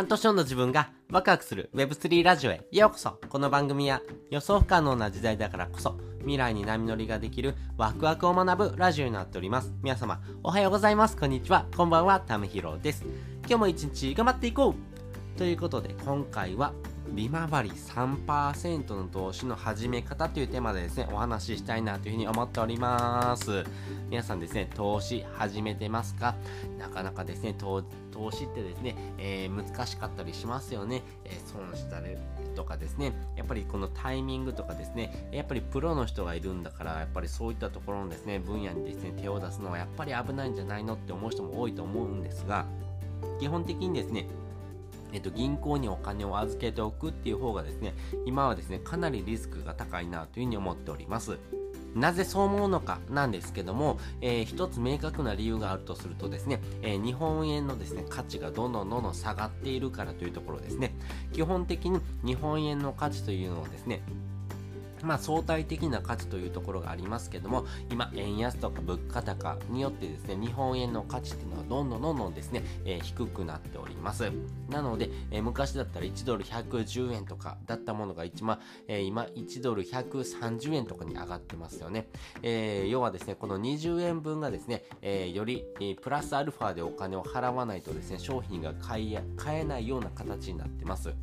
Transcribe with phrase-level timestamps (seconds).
[0.00, 9.74] 半年後の自分がワクワクする Web3 ラジオへようこそこの番組は予想不可能な時代だからこそ未来に波乗りができるワクワクを学ぶラジオになっております。
[9.82, 11.18] 皆様、おはようございます。
[11.18, 11.66] こんにちは。
[11.76, 12.18] こんばんは。
[12.18, 13.04] たむひろです。
[13.40, 16.72] 今日も一日頑張っていこうということで、今回は
[17.12, 23.64] 利回り3%の投資の始め方というテーマでですね、お話ししたいなというふうに思っております。
[24.08, 26.36] 皆さんですね、投資始めてますか？
[26.78, 27.82] なかなかですね、投
[28.20, 31.02] 投資ってですね、えー、難しかったりしますよね。
[31.24, 32.18] えー、損したり
[32.54, 42.66] とかですね、やっぱりこのタイミングとかですね、やっぱりプロの人がいるんだから、やっぱりそういったところのですね、分野にですね、手を出すのはやっぱり危ないんじゃないのって思う人も多いと思うんですが、
[43.38, 44.26] 基本的にですね、
[45.12, 47.94] えっと、銀行にお金を預けておくっていう方がですね、
[48.26, 51.38] 今はですね、かなりリスクが高いなというふうに思っております。
[51.94, 60.94] なぜそう思うのかなんですけども、えー、一つ明確な理由があるとするとですね、えー、日本円のですね、価値がどんどんどんどん下がっているからというところですね。
[61.32, 64.02] 基本的に日本円の価値というのをですね、
[65.02, 74.30] まあ、相対的な価値というところがありますけども、今、円安とか物価高によってですね、日本円の価値っていうのはどんどんどんどんですね、えー、低くなっております。
[74.68, 82.08] なので、えー、昔だったら1ドル110円とかだったものが1万、えー、今1ドル130円とかに上がってますよね。
[82.42, 91.14] え要はですね、この20円分がですね、えより、えプラスアルファでお金を払わないとですね、商品が買え買えないような形になってます。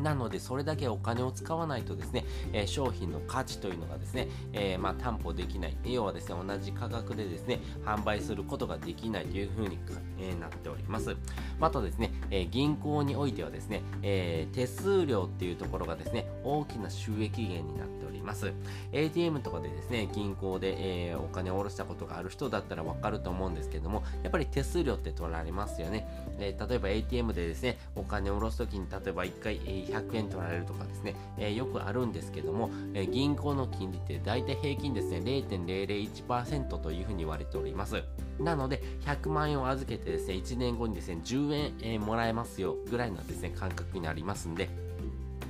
[0.00, 5.76] なので、それだけお金を使わないとですね、えー、商品の価値というのがですね、えー、まあ、担保できない。
[5.84, 9.78] 要はですね、同じ価格でですね、販売することができないというふうに、
[10.18, 11.16] えー、なっております。
[11.58, 18.52] またですね、え銀行においてはですね、え手数料っていうところがですね、大きな収益源になってります。
[18.92, 26.08] ATM とかでですね、銀行で、えお金を下ろしたことがある人だったらわかると思うんですけども、やっぱり手数料って取られますよね。
[26.38, 38.02] え例えば ATM でですね、お金を下ろすときに、例えば1回、え100円取られるとかですね、えー、よくあるんですけども、えー、銀行の金利って大体平均ですね、0.001%というふうに言われております。
[38.38, 44.68] なので、100万円を預けてですね、1年後にですね、10円、えー、もらえますよぐらいのですね、感覚になりますんで、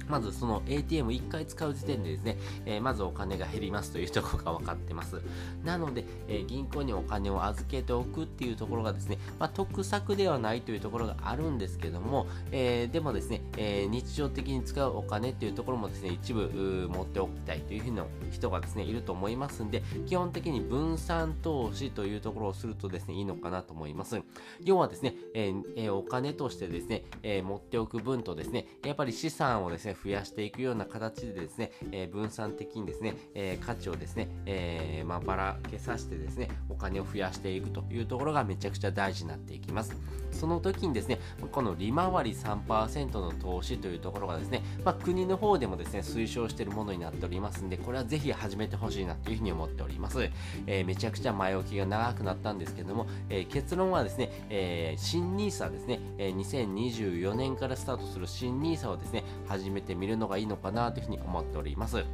[0.08, 5.20] まずその ATM1 回使う時点でですね、えー、まずお金が減りますというところが分かってます。
[5.64, 24.20] なので、えー、銀行にお金を預けておくっていうところがですね、まあ、得策ではないというところがあるんですけども、えー、でもですね、え日常的に使うお金っていうところもですね、一部持っておきたいというふうな人がですね、いると思いますんで、基本的に分散投資というところをするとですね、いいのかなと思います。
[24.62, 39.96] 要はですね、えお金としてですね、え持っておく分とですね、やっぱり資産をですね、増やしていくような形でですね、えー、分散的にですね、えー、価値をですね、えー、ま、ばらけさせてですね、お金を増やしていくというところがめちゃくちゃ大事になっていきます。
[40.34, 41.18] その時にですね、
[41.52, 50.28] この利回り3%の投資というところがですね、まあ、国の方でもですね、推奨しているものになっておりますんで、これはぜひ始めてほしいなというふうに思っております。
[50.66, 62.04] えー、めちゃくちゃ前置きが長くなったんですけども、えー、結論はですね、えー、新 NISA ですね、えー、2024年からスタートする新 NISA をですね、始めてみるのがいいのかなというふうに思っております。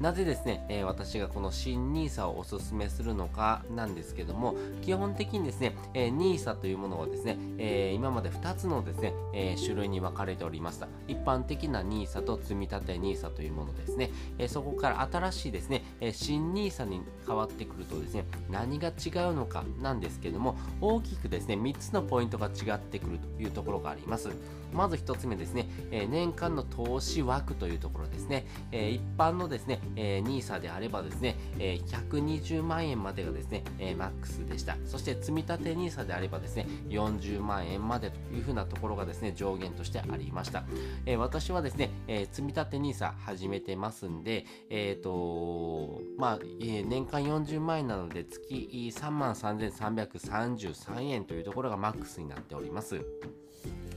[0.00, 10.86] なぜですね、えー、私がこの新 NISA をおすすめするのかなんですけども、基本的にですね、えー、NISA というものはですね、えー、今まで2つのですね、え種類に分かれておりました。
[11.08, 18.92] 一般的な NISA と積み立て NISA というものですね、えそこから新しいですね、え新 NISA に変わってくるとですね、何が違う
[19.34, 24.28] のかなんですけども、大きくですね、3つのポイントが違ってくるというところがあります。
[24.72, 34.76] まず1つ目ですね、え年間の投資枠というところですね、え一般のですね、えー、NISA であればですね、えー、120万円までがですね、え、マックスでした。
[34.84, 40.64] そして積立 NISA であればですね、40万円までというふうなところがですね、上限としてありました。
[41.06, 53.04] え、私はですね、えー、積立 NISA 始めてますんで、えっ、ー、と、まあ、え、年間40万円なので月3万3333円というところがマックスになっております。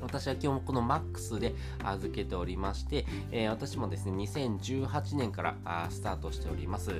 [0.01, 1.53] 私は基本この MAX で
[1.83, 6.91] 預けておりまして、えー、私もですね、2018年からあスタートしております。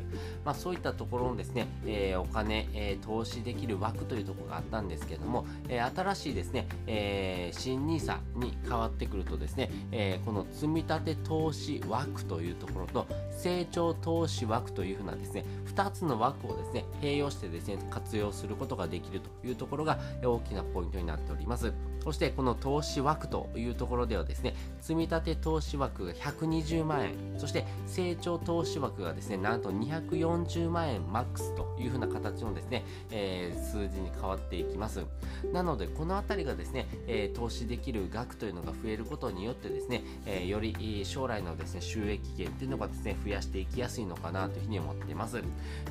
[0.45, 21.74] まあ、そういったところのですね、えー、お金、えー、投資できる枠というところがあったんですけども、え新しいですね、え新 NISA に変わってくるとですね、えこの積立投資枠というところと成長投資枠というふうなですね、2つの枠をですね、併用してですね、活用することができるというところが大きなポイントになっております。
[22.04, 35.06] そしてこの投資資枠というところではですね、積み立て投資枠が120万円、そして成長投資枠がですね、なんと240万円マックスというふうな形のですね、えー、数字に変わっていきます。
[35.54, 45.42] なので、このあたりがですね、えー、投資できる額というのが増えることによってですね、えー、より将来のですね、収益源っていうのがですね、増やしていきやすいのかなというふうに思っています。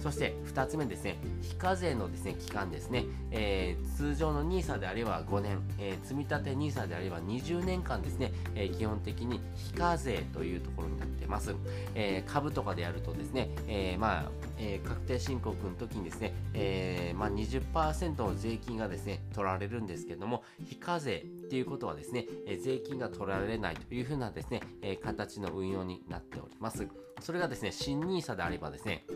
[0.02, 11.54] そして2つ目ですね、非課税のですね、期間ですね、えー、通常の NISA であれば5年、えー、積立 NISA でであれば20年間ですね、えー、基本的に非課税というところになってます。
[11.94, 26.86] えー、株とかでやるとですね、えー、まあ、え、確定申告の時にですね、え、まあ、20%の税金がですね、取られるんですけども、非課税っていうことはですね、え、税金が取られないというふうなですね、え形の運用になっております。
[27.20, 29.06] それがですね、新 NISA であればですね、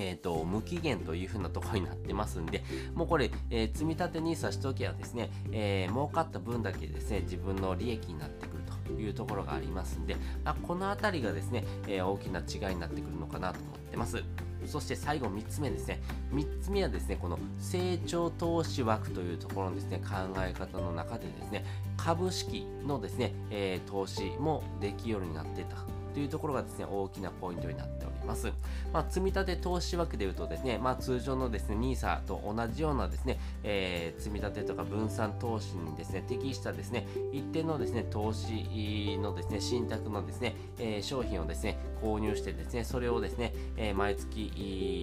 [0.00, 2.64] えーと、無期限というふうなところになってますんで、
[2.94, 14.22] もうこれ、えー、積み立て NISA しときはですね、えー、儲かった分だけですね、自分の利益になってくるというところがありますんで、まあ、このあたりがですね、えー、大きな違いになってくるのかなと思ってます。
[14.66, 16.00] そして最後3つ目ですね。
[16.32, 21.64] 3つ目はですね、この成長投資枠というところのですね、考え方の中でですね、
[21.96, 25.76] 株式のですね、えー、投資もできるようになってた
[26.12, 28.19] というところがですね、大きなポイントになっております。
[28.26, 28.52] ます。
[28.92, 44.46] まあ、積立投資枠でいうとですね、まあ、通常のですね、NISA と同じようなですね、えー、積立とか分散投資にですね、適したですね、一定のですね、投資のですね、信託のですね、えー、商品をですね、購入してですね、それをですね、えー、毎月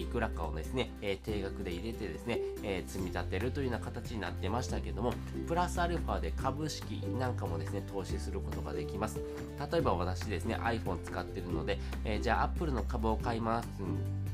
[0.02, 5.12] いくらかをですね、え定額で入れてですね、え積み立てるというような形になってましたけども、
[5.46, 9.20] プラスアルファで株式なんかもですね、投資することができます。
[9.70, 13.68] 例えば私ですね、iPhone 使ってるので、えー、じゃあ Apple の株を買います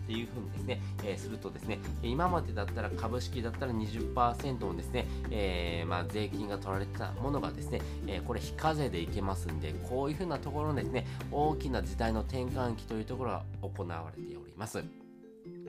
[0.05, 15.04] っていうふうにですね、えー、するとですね、今までだったら株式だったら20%のですね、えー、まあ、税金が取られてたものがですね、えこれ非課税でいけますんで、こういうふうなところのですね、大きな時代の転換期というところが行われております。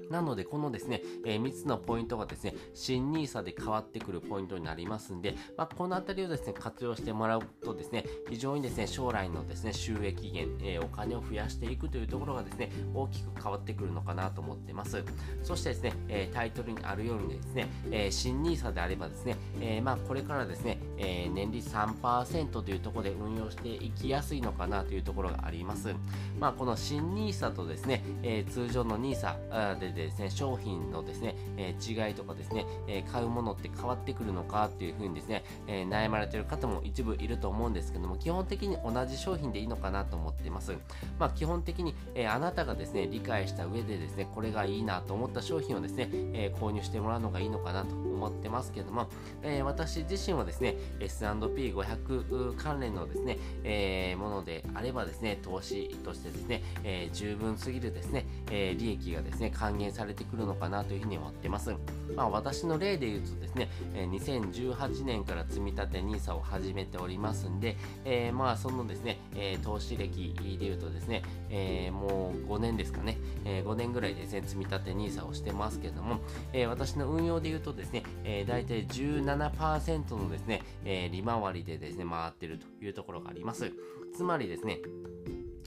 [0.09, 15.03] なので、このですね、えー、3つのポイントがですね、新 NISA で変わってくるポイントになりますんで、まあ、このあたりをですね、活用してもらうとですね、非常にですね、将来のですね、収益源、えー、お金を増やしていくというところがですね、大きく変わってくるのかなと思ってます。
[15.43, 25.93] そしてですね、えー、タイトルにあるようにですね、え新 NISA であればですね、えまあ、これからですね、え年利3%というところで運用していきやすいのかなというところがあります。
[26.39, 40.73] まあ、この新 NISA とですね、え通常の NISA ででですね、商品のですね、えー、違いとかですね、えー、買うものって変わってくるのかっていうふうにですね、えー、悩まれてる方も一部いると思うんですけども、基本的に同じ商品でいいのかなと思っています。
[41.17, 49.07] まあ、基本的に、えあなたがですね、理解した上でですね、これがいいなと思った商品をですね、え購入してもらうのがいいのかなと思ってますけども、
[49.41, 61.73] え私自身はですね、S&P500 関連のですね、えものであればですね、投資としてですね、え十分すぎるですね、え利益がですね、還元されてくるのかなというふうに思ってます。
[62.15, 69.19] まあ、私の例で言うとですね、2018年から積み立て NISA を始めておりますんで、えー、まあそのですね、
[69.63, 76.19] 投資歴で言うとですね、えー、もう5年ですかね、え5年ぐらいですね、積み立て NISA をしてますけども、
[76.69, 80.61] 私の運用で言うとですね、えー、大体17%のですね、
[81.11, 83.71] 利回りでですね、回ってるというところがあります。
[84.15, 84.79] つまりですね、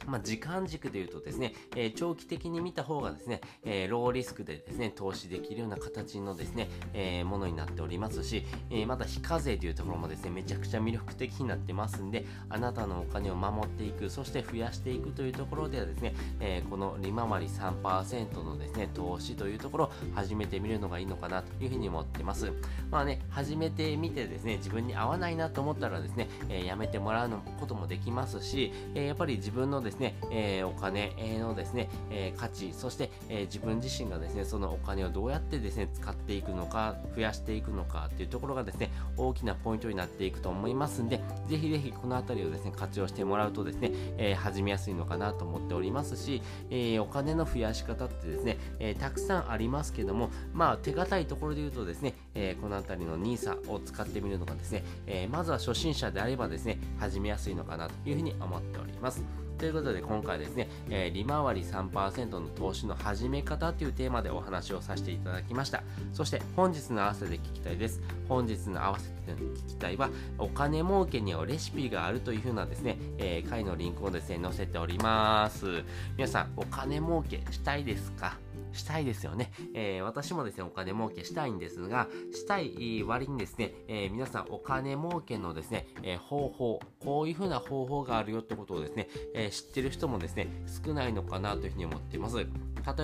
[0.08, 22.52] まあ、時間軸で言うとですね、えー、長期的に見た方がですね、えー、ローリスクでですね、投資できるような形のですね、えー、ものになっておりますし、えまた非課税というところもですね、めちゃくちゃ魅力的になってますんで、あなたのお金を守っていく、そして増やしていくというところではですね、えこの利回り3%のですね、投資というところを始めてみるのがいいのかなというふうに思ってます。
[22.90, 27.30] まあね、始めてみてですね、自分に合わないなと思ったらですね、えやめてもらう
[27.61, 59.48] こともできますし、えやっぱり自分のですね、ねえー、お金のですね、えー、価値、そして、えー、自分自身がですね、そのお金をどうやってですね、使っていくのか、増やしていくのかっていうところがですね、大きなポイントになっていくと思いますんで、ぜひぜひこのあたりをですね、活用してもらうとですね、え始めやすいのかなと思っておりますし、えお金の増やし方ってですね、えたくさんありますけども、まあ、手堅いところで言うとですね、えこのあたりの NISA を使ってみるのがですね、えまずは初心者であればですね、始めやすいのかなというふうに思っております。
[59.59, 65.83] ということで今回ですね、えー、利回り3%の投資の始め方というテーマでお話をさせていただきました。
[66.12, 68.00] そして本日の合わせて聞きたいです。
[68.29, 75.83] 本日の合わせて聞きたいは、お金儲けにはレシピがあるというふうなですね、えー、回のリンクをですね、載せております。
[76.17, 78.37] 皆さん、お金儲けしたいですか？
[78.78, 79.52] したいですよね。
[79.75, 90.49] えー、私もですね、お金儲けしたいんですが、したい割にですね、えー、皆さんお金儲けのですね、えー、方法、こういう風な方法があるよってことをですね、え知ってる人もですね、
[90.85, 92.37] 少ないのかなというふうに思っています。
[92.38, 92.44] 例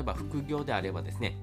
[0.01, 1.39] えば副業であればですね、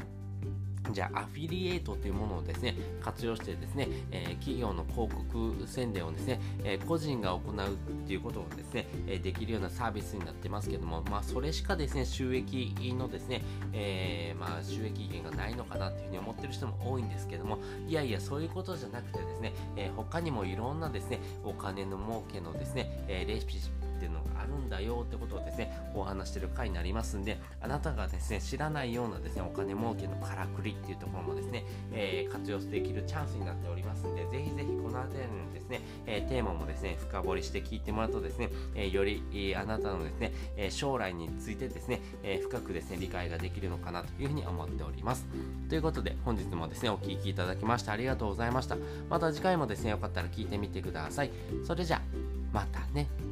[0.93, 13.41] じゃあアフィリエイトというものをですね活用してですね、え、企業の広告宣伝をですね、え、個人が行うっていうことをですね、え、できるようなサービスになってますけどもまあそれしかですね収益のですね、
[13.73, 23.55] えまあ収益源がないのかなっていうふうに思ってる人も多いんですけどもいやいやそういうことじゃなくてですね、え他にもいろんなですねお金の儲けのですね、えレシピ
[24.01, 45.27] っていうのがあるんだよってことをですね、お話してる回になりますんで、あなたがですね、知らないようなですね、お金儲けのからくりっていうところもですね、えー、活用できるチャンスになっておりますんで、ぜひぜひこの辺りのですね、えー、テーマもですね、深掘りして聞いてもらうとですね、えー、より、あなたのですね、え将来についてですね、え深くですね、理解ができるのかなというふうに思っております。
[45.69, 48.77] ということで、本日もですね、お聴きいただきましてありがとうございました。
[49.09, 51.31] また次回もですね、よかったら聞いてみてください。
[51.65, 52.01] それじゃ、
[52.51, 53.30] またね。